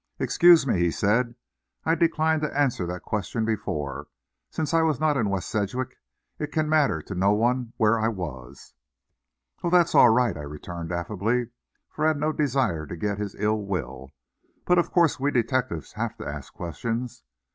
"Excuse 0.17 0.65
me," 0.65 0.79
he 0.79 0.89
said. 0.89 1.35
"I 1.85 1.93
declined 1.93 2.41
to 2.41 2.59
answer 2.59 2.87
that 2.87 3.03
question 3.03 3.45
before. 3.45 4.07
Since 4.49 4.73
I 4.73 4.81
was 4.81 4.99
not 4.99 5.15
in 5.15 5.29
West 5.29 5.47
Sedgwick, 5.47 5.97
it 6.39 6.51
can 6.51 6.67
matter 6.67 7.03
to 7.03 7.13
no 7.13 7.33
one 7.33 7.73
where 7.77 7.99
I 7.99 8.07
was." 8.07 8.73
"Oh, 9.63 9.69
that's 9.69 9.93
all 9.93 10.09
right," 10.09 10.35
I 10.35 10.41
returned 10.41 10.91
affably, 10.91 11.51
for 11.87 12.05
I 12.05 12.07
had 12.07 12.17
no 12.17 12.31
desire 12.31 12.87
to 12.87 12.95
get 12.95 13.19
his 13.19 13.35
ill 13.35 13.61
will. 13.61 14.09
"But 14.65 14.79
of 14.79 14.89
course 14.89 15.19
we 15.19 15.29
detectives 15.29 15.93
have 15.93 16.17
to 16.17 16.25
ask 16.27 16.51
questions. 16.51 17.21